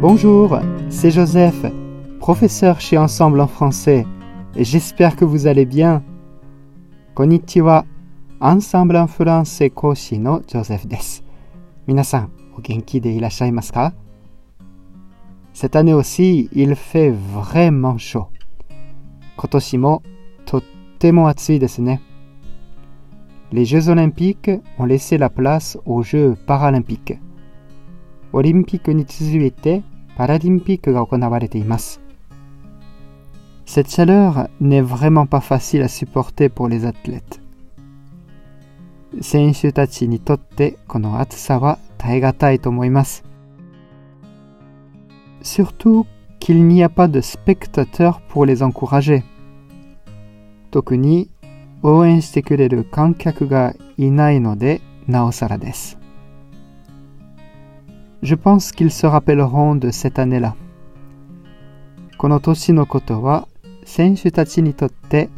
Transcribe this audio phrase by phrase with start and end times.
[0.00, 1.66] Bonjour, c'est Joseph,
[2.20, 4.06] professeur chez Ensemble en français.
[4.56, 6.02] et J'espère que vous allez bien.
[7.14, 7.84] Konnichiwa,
[8.40, 11.22] Ensemble en français Koshi no Joseph des.
[11.86, 13.92] Minasan, o genki de irashai ka?
[15.52, 18.28] Cette année aussi, il fait vraiment chaud.
[19.36, 20.00] Kotoshi mo
[20.46, 21.96] totemo atsui desu ne.
[23.52, 27.20] Les Jeux olympiques ont laissé la place aux Jeux paralympiques.
[28.32, 29.04] Olympique ni
[30.15, 32.01] パラリンピックが行われています。
[33.65, 37.41] Cette chaleur n'est vraiment pas facile à supporter pour les athlètes.
[39.21, 43.23] 選手たちにとってこの暑さは耐え難いと思います。
[45.41, 46.05] Surtout
[46.39, 49.23] qu'il n'y a pas de spectateurs pour les encourager.
[50.71, 51.29] 特に
[51.83, 55.98] 応援してくれる観客がいないのでなおさらです。
[58.21, 60.55] Je pense qu'ils se rappelleront de cette année-là.
[62.17, 63.47] この年のことは
[63.83, 65.29] 選手たちにとって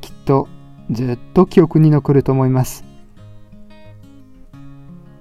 [0.00, 0.48] きっと
[0.90, 2.84] ずっと記憶に残ると思います。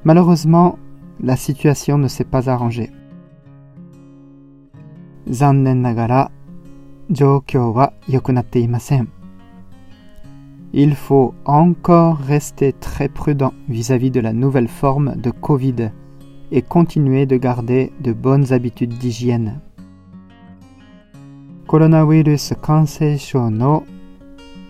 [0.03, 0.77] Malheureusement,
[1.21, 2.91] la situation ne s'est pas arrangée.
[5.29, 6.31] 残念ながら
[7.09, 9.09] 状況は良くなっていません。
[10.73, 15.91] Il faut encore rester très prudent vis-à-vis -vis de la nouvelle forme de Covid
[16.51, 19.61] et continuer de garder de bonnes habitudes d'hygiène.
[21.67, 23.83] コロナウイルス感染症の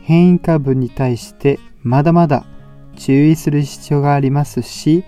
[0.01, 2.43] 変異株に対してまだまだ
[2.95, 5.03] 注意する必要がありますし、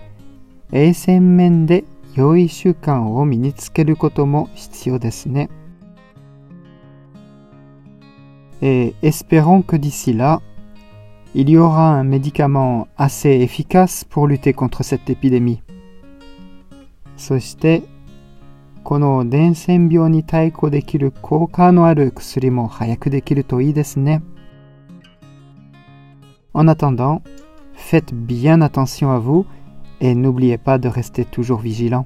[0.70, 1.82] 衛生面で
[2.14, 5.48] 良い習慣を身につけることも必要ですね。
[8.62, 10.40] Et espérons que d'ici là,
[11.34, 15.62] il y aura un médicament assez efficace pour lutter contre cette épidémie.
[17.17, 17.83] そして
[18.83, 24.21] この伝染病に対抗できる効果のある薬も早くできるといいですね。
[26.53, 27.21] En attendant,
[27.73, 29.45] faites bien attention à vous
[29.99, 32.05] et n'oubliez pas de rester toujours vigilant.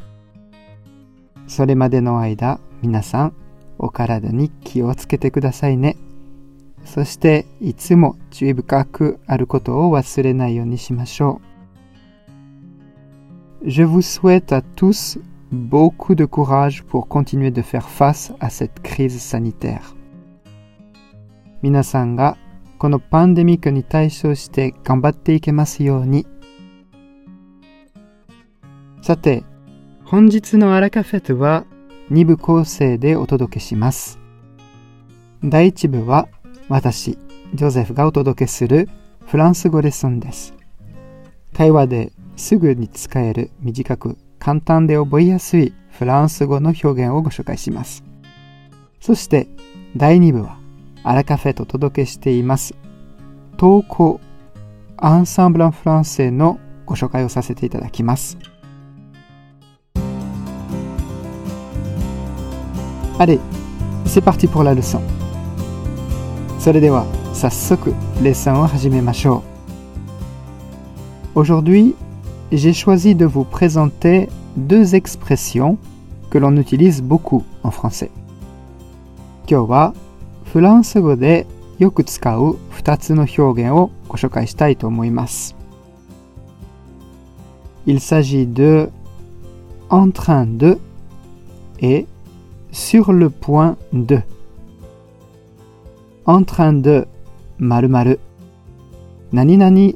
[1.47, 3.33] それまでの間、皆さん、
[3.77, 5.97] お体に気をつけてくださいね。
[6.85, 11.48] そして、いつも注意深くあることを忘れないようにしましょう。
[13.65, 15.19] Je vous souhaite à tous
[15.51, 19.95] beaucoup de courage pour continuer de faire face à cette crise sanitaire.
[21.61, 22.37] 皆さんが
[22.77, 26.25] このパンデミックに対処して頑張っていけますように。
[29.01, 29.43] さて、
[30.05, 31.65] 本日のアラカフェトは
[32.11, 34.19] 2部構成でお届けします。
[35.43, 36.29] 第1部は
[36.69, 37.17] 私、
[37.53, 38.87] ジョゼフがお届けする
[39.25, 40.53] フランス語レッスンです。
[41.53, 48.03] 会話ですぐに使える短く簡単で覚えやすいフランス語の表現をご紹介します。
[49.01, 49.47] そして
[49.95, 50.57] 第2部は
[51.03, 52.75] アラカフェとお届けしています
[53.57, 54.19] 投稿
[54.97, 58.37] アンサンブランフランセのご紹介をさせていただきます。
[63.17, 63.39] Allez,
[64.05, 65.01] c'est parti pour la leçon.
[66.57, 69.43] それでは早速レッスンを始めましょ
[71.35, 71.39] う。
[71.39, 71.95] Aujourd'hui,
[72.51, 75.77] j'ai choisi de vous présenter deux expressions
[76.29, 78.11] que l'on utilise beaucoup en français.
[79.47, 79.93] Kyowa,
[80.45, 81.43] Furansugo de.
[87.85, 88.89] Il s'agit de
[89.89, 90.77] en train de
[91.81, 92.05] et
[92.71, 94.19] sur le point de.
[96.25, 97.05] En train de
[97.59, 98.17] maru.
[99.31, 99.95] Nani nani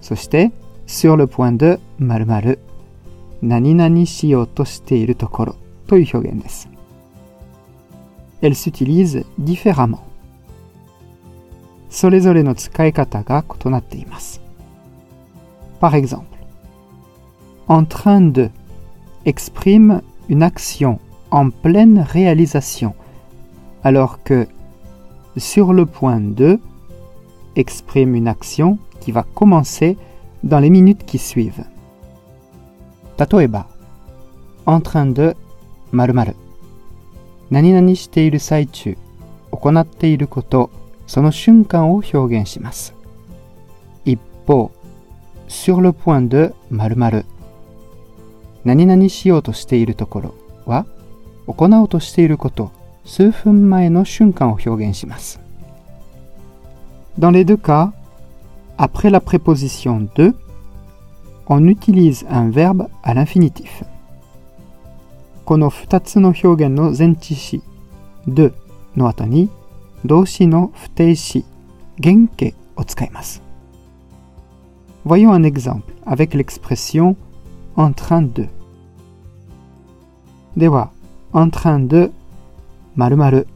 [0.00, 0.52] そして
[0.86, 2.58] sur le point de 〇〇
[3.42, 6.68] 何々しようとしているところという表現です。
[8.40, 10.00] Elle s'utilise différemment.
[11.90, 14.40] それぞれの使い方が異なっています。
[15.80, 16.24] Par exemple,
[17.68, 18.50] en train de
[19.24, 20.98] exprime une action
[21.30, 22.94] en pleine réalisation,
[23.82, 24.48] alors que
[25.36, 26.60] sur le point de
[27.59, 29.97] exprime une action qui va commencer
[30.43, 31.65] dans les minutes qui suivent.
[33.17, 33.67] 例えば、
[34.65, 35.35] en train de
[35.91, 36.35] 〇〇
[37.49, 38.97] 何々している最中、
[39.51, 40.69] 行っていること、
[41.07, 42.93] その瞬間を表現します。
[44.05, 44.71] 一方、
[45.47, 47.25] sur le point de 〇〇
[48.63, 50.35] 何々しようとしているところ
[50.65, 50.85] は、
[51.47, 52.71] 行おうとしていること、
[53.03, 55.48] 数分前の瞬間を表現します。
[57.18, 57.92] Dans les deux cas,
[58.78, 60.34] après la préposition de,
[61.46, 63.84] on utilise un verbe à l'infinitif.
[65.44, 67.62] この2つの表現の前置詞
[68.26, 68.54] de
[68.96, 69.50] の後に
[70.04, 71.44] 動詞の不定詞
[72.02, 73.42] 原形を使います。
[75.04, 77.14] Voyons un exemple avec l'expression
[77.76, 78.48] en train de
[80.56, 80.90] では
[81.32, 82.10] en train de
[82.96, 83.46] 〇〇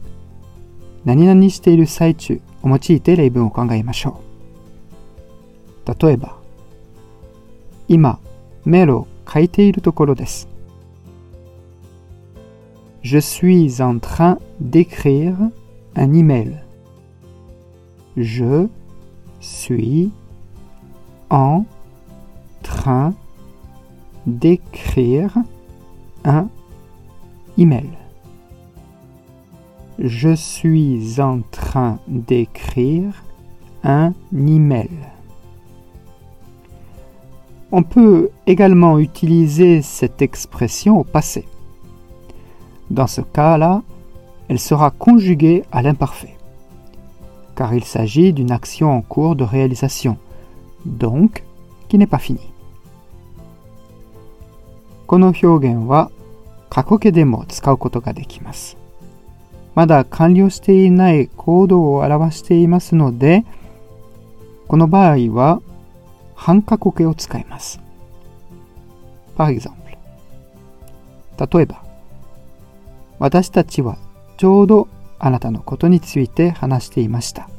[1.07, 4.21] 何々している最中 を用いて例文を考えましょ
[5.87, 6.05] う。
[6.07, 6.37] 例えば
[7.89, 8.19] 今
[8.65, 10.49] メールを書いているところです。
[13.03, 15.51] Je suis en train d'écrire
[15.95, 16.59] un email.
[18.17, 18.69] Je
[19.41, 20.11] suis
[21.31, 21.65] en
[22.63, 23.15] train
[24.27, 25.33] d'écrire
[26.25, 26.49] un
[27.57, 28.02] email.
[29.99, 33.25] Je suis en train d'écrire
[33.83, 34.91] un email.
[37.73, 41.47] On peut également utiliser cette expression au passé.
[42.91, 43.83] Dans ce cas-là,
[44.49, 46.37] elle sera conjuguée à l'imparfait,
[47.55, 50.17] car il s'agit d'une action en cours de réalisation,
[50.87, 51.45] donc
[51.89, 52.53] qui n'est pas finie.
[55.09, 56.11] この表現は
[56.69, 58.77] 過去形でも使うことができます。
[59.76, 63.44] まだ完了していない行動を表していますので、
[64.68, 65.62] この場合は
[66.36, 67.80] 半過去形を使います。
[69.38, 69.84] Par exemple
[71.40, 71.84] 例えば
[73.18, 73.98] 私たちは
[74.38, 74.88] ちょうど
[75.18, 77.50] あなたのことについて話していました。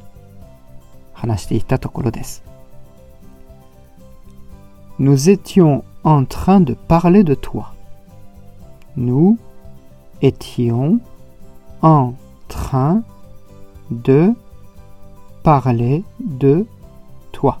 [1.13, 2.43] 話していたところです。
[4.99, 7.73] Nous étions en train de parler de toi.
[8.95, 9.37] Nous
[10.21, 10.99] étions
[11.85, 12.15] en
[12.47, 13.03] train
[13.91, 14.33] de
[15.43, 16.65] parler de
[17.31, 17.59] toi.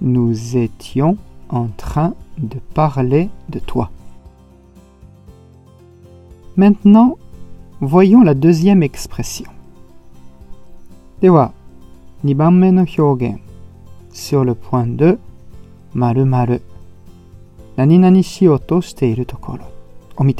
[0.00, 1.16] Nous étions
[1.50, 3.90] en train de parler de toi.
[6.56, 7.16] Maintenant,
[7.80, 9.50] voyons la deuxième expression.
[11.22, 11.52] Dewa,
[12.24, 12.84] nibanme.
[14.12, 15.16] Sur le point de
[15.94, 16.58] maru maru.
[17.78, 18.24] Nani nani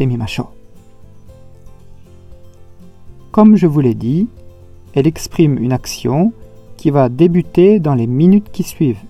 [0.07, 0.47] mimashou.
[3.32, 4.28] Comme je vous l'ai dit,
[4.94, 6.32] elle exprime une action
[6.78, 9.04] qui va débuter dans les minutes qui suivent,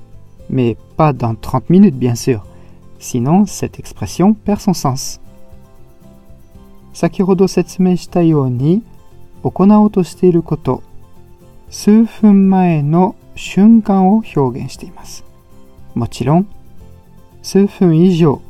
[0.49, 2.45] mais pas dans 30 minutes bien sûr,
[2.99, 5.19] sinon cette expression perd son sens.
[6.95, 8.81] 先ほど説明したように
[9.43, 10.81] 行おうとしていること
[11.69, 15.25] 数分前の瞬間を表現しています
[15.93, 16.47] もちろん
[17.43, 18.41] 数分以上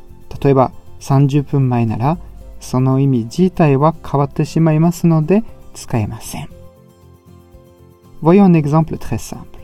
[0.44, 2.18] 例えば30分前なら
[2.60, 6.50] その意味自体は変わってしまいますので 使えません
[8.22, 9.60] Voyons un exemple très simple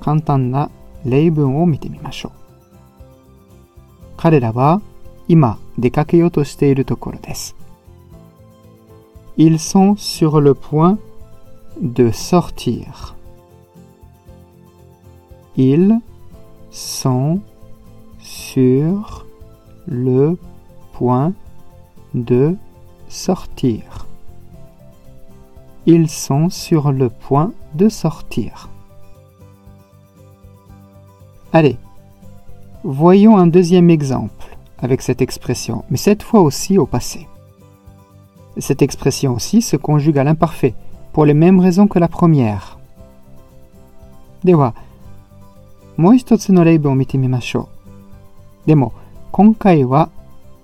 [0.00, 0.70] 簡単な
[1.04, 2.32] 例文を見てみましょう
[4.16, 4.80] 彼らは
[5.28, 7.56] 今出かけようとしているところです
[9.38, 10.98] Ils sont sur le point
[11.78, 13.16] de sortir.
[15.56, 16.00] Ils
[16.70, 17.40] sont
[18.18, 19.26] sur
[19.86, 20.38] le
[20.94, 21.34] point
[22.14, 22.56] de
[23.08, 24.06] sortir.
[25.86, 28.68] Ils sont sur le point de sortir.
[31.52, 31.76] Allez,
[32.82, 37.28] voyons un deuxième exemple avec cette expression, mais cette fois aussi au passé.
[38.58, 40.74] Cette expression aussi se conjugue à l'imparfait,
[41.12, 42.76] pour les mêmes raisons que la première.
[44.44, 44.74] では、
[45.96, 47.68] もう一つの例文を見てみましょ
[48.64, 48.68] う。
[48.68, 48.92] でも、
[49.32, 50.10] 今回は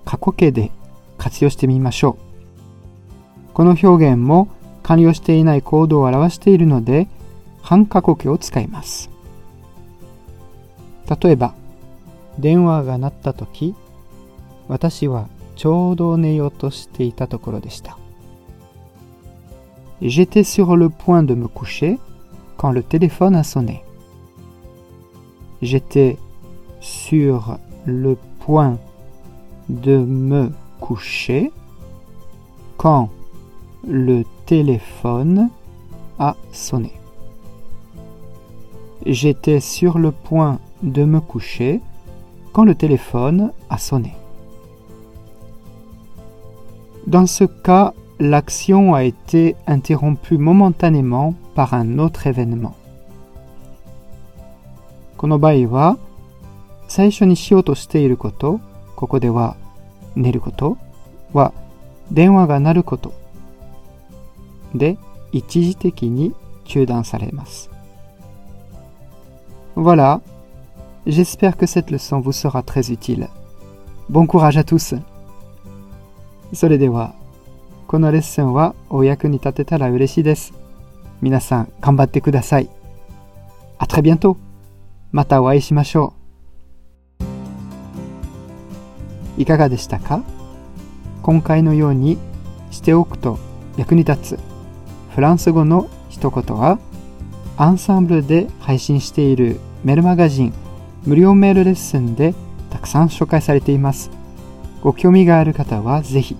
[0.05, 0.71] 過去形で
[1.19, 2.19] 活用してみましょ
[3.51, 3.55] う。
[3.55, 4.49] この表現も
[4.88, 7.10] 完了していない行動を表しているので、
[7.62, 9.10] 半過去形を使います。
[11.22, 11.54] 例えば、
[12.40, 13.76] 電話が鳴った時、
[14.70, 15.28] 私は
[15.58, 17.98] ちょうど寝ようとしていたところでした。
[20.00, 22.00] J'étais sur le point de me coucher
[22.56, 23.84] quand le téléphone a sonné.
[25.62, 26.18] J'étais
[26.80, 28.78] sur le point
[29.70, 31.52] de me coucher
[32.78, 33.10] quand
[33.87, 35.51] le téléphone
[36.19, 36.93] a sonné.
[39.05, 41.81] J'étais sur le point de me coucher
[42.53, 44.15] quand le téléphone a sonné.
[47.07, 52.75] Dans ce cas, l'action a été interrompue momentanément par un autre événement.
[55.17, 55.99] この場合は、
[56.89, 58.61] 最初にしようとしていること、
[58.97, 59.57] ここでは
[60.15, 60.79] 寝ること
[61.33, 61.53] は
[62.11, 63.13] 電話が鳴ること
[64.75, 64.99] で
[65.33, 66.35] 一時的に
[66.65, 67.71] 中断されます。
[69.75, 70.21] Voilà,
[71.07, 73.29] j'espère que cette leçon vous sera très utile.
[74.11, 75.01] Bon courage à tous!
[76.53, 77.15] それでは、
[77.87, 80.53] このレッスンはお役に立てたら嬉しいです。
[81.23, 82.69] 皆さん頑張ってください。
[83.79, 84.37] あ très bientôt!
[85.11, 86.23] またお会いしましょう。
[89.39, 90.23] いかがでしたか
[91.23, 92.19] 今回のように
[92.71, 93.39] しておくと
[93.77, 94.39] 役に立つ
[95.18, 96.78] フランス語の一言は
[97.58, 100.54] アンサンブルで配信しているメールマガジン
[101.08, 102.36] 無料メールレッスンで
[102.70, 104.12] たくさん紹介されています。
[104.84, 106.38] ご興味がある方はぜひ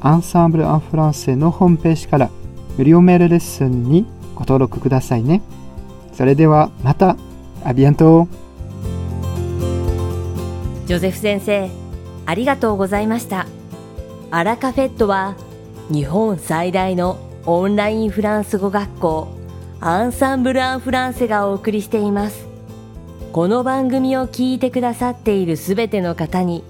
[0.00, 2.30] アンサンブル・アン・フランセのホームページから
[2.76, 5.40] 無料メールレッスンにご登録くださいね。
[6.12, 7.16] それではまた、
[7.64, 8.26] アビアント
[10.84, 11.70] ジョゼフ先生、
[12.26, 13.46] ありがとうございました。
[14.32, 15.36] アラカフェットは
[15.92, 19.28] 日本最大のオンラインフランス語学校
[19.80, 22.46] アンサンブル・アン・フランセがお送りしています。
[23.32, 26.64] この番組を聞いてくださっているすべての方に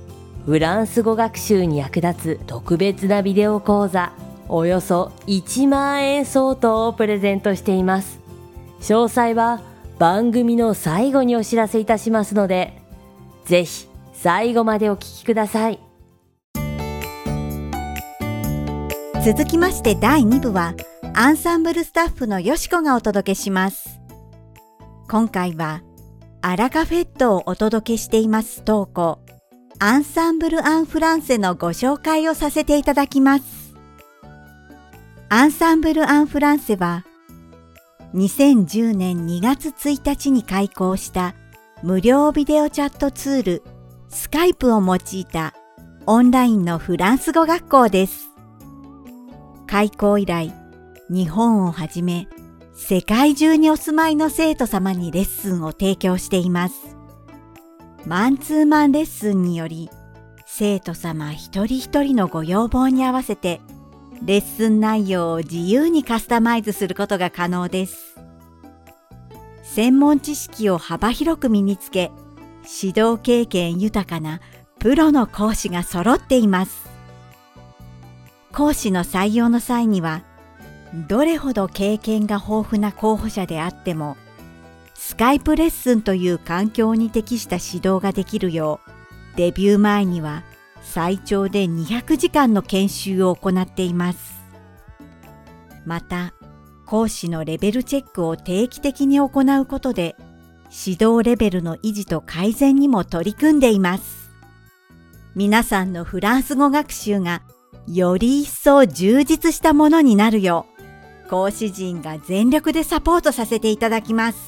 [0.46, 4.12] フランス語学習に役立つ特別なビデオ講座
[4.48, 8.20] およそ1万円相当をプレゼントしています。
[8.80, 9.60] 詳細は
[9.98, 12.80] 番組の最後にお知らせいたしますので、
[13.44, 15.89] ぜひ最後までお聞きください。
[19.22, 20.74] 続きまして第2部は
[21.14, 24.00] アンサンブルスタッフのよしこがお届けします。
[25.10, 25.82] 今回は
[26.40, 29.18] アラカフェットをお届けしています投稿
[29.78, 33.74] アンサンブル・アン・フランセのご紹介をさせていただきます。
[35.28, 37.04] アンサンブル・アン・フランセは、
[38.14, 41.34] 2010年2月1日に開校した
[41.82, 43.62] 無料ビデオチャットツール
[44.08, 45.52] スカイプを用いた
[46.06, 48.29] オンラインのフランス語学校です。
[49.70, 50.52] 開校以来、
[51.08, 52.26] 日本をはじめ
[52.74, 56.96] 世界中にお住まいの生徒様にレッスンを提供しています。
[58.04, 59.88] マンツーマンレッスンにより、
[60.44, 63.60] 生徒様一人一人のご要望に合わせて、
[64.24, 68.16] レッスン内容を自由にカスタマイズすることが可能です。
[69.62, 72.10] 専門知識を幅広く身につけ、
[72.82, 74.40] 指導経験豊かな
[74.80, 76.89] プロの講師が揃っています。
[78.52, 80.22] 講師の採用の際には、
[81.08, 84.16] どれほど経験が豊富な候補者であっても、
[84.94, 90.42] スカイプレッスンという環境に適した指導ができるよう、デビュー前には
[90.82, 94.40] 最長で200時間の研修を行っています。
[95.86, 96.34] また、
[96.86, 99.26] 講師のレベルチェックを定期的に行
[99.60, 100.16] うことで、
[100.70, 104.30] 指導レベルの維持と改善にも取り組んでいます。
[105.36, 107.42] 皆さんのフランス語学習が
[107.86, 110.66] より一層充実したものになるよ
[111.26, 114.38] う、講師陣が全力でサポートさせていただきます。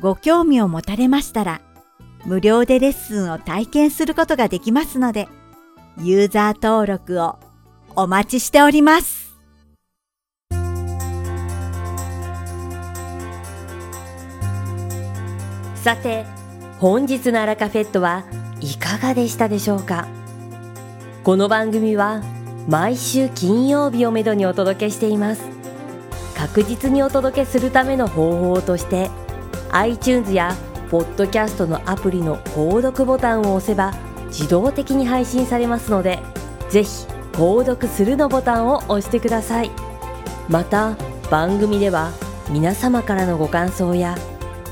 [0.00, 1.60] ご興味を持たれましたら、
[2.24, 5.28] 無料でレッスンを体験することができますので、
[5.98, 7.38] ユーザー登録を
[7.96, 9.30] お待ちしております。
[15.76, 16.26] さて、
[16.78, 18.24] 本日のアラカフェットは
[18.60, 20.08] いかがでしたでしょうか？
[21.30, 22.24] この番組は
[22.66, 25.44] 毎週金曜日をめどにお届けしています。
[26.36, 29.08] 確実にお届けするための方法として、
[29.70, 30.56] iTunes や
[30.90, 33.94] ポッドキャストのアプリの購読ボタンを押せば
[34.26, 36.18] 自動的に配信されますので
[36.68, 39.70] ぜひ購読するのボタンを押してください
[40.48, 40.96] また
[41.30, 42.10] 番組では
[42.48, 44.16] 皆様からのご感想や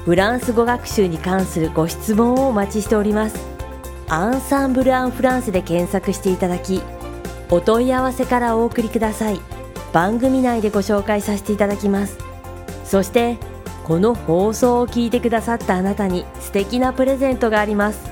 [0.05, 3.58] フランス語学習に関するご質問をお待ちしております
[4.11, 6.81] アンサンブル・アン・フランスで検索していただき
[7.51, 9.41] お問い合わせからお送りください。
[9.93, 12.19] 番組内でご紹介させていただきます。
[12.85, 13.39] そして
[13.85, 18.11] この放送を聞いてくださったあなたに素敵なプレゼントがあります。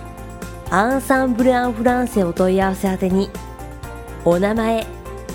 [0.70, 3.30] アンサンブル・アン・フランセお問い合わせ宛てに
[4.24, 4.86] お名前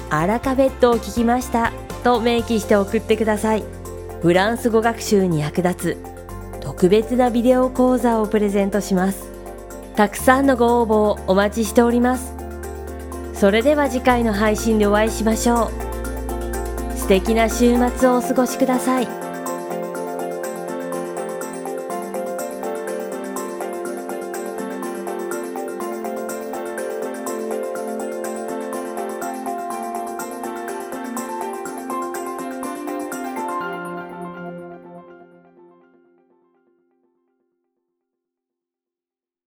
[0.10, 1.72] アラカフェットを聞きました
[2.04, 3.64] と明記して送ってください。
[4.22, 9.31] フランス語学習に役立つ特別なビデオ講座をプレゼントします。
[9.96, 12.34] たくさんのご応募をお待ちしております
[13.34, 15.72] それでは次回の配信でお会いしましょ
[16.96, 19.21] う素敵な週末をお過ごしください。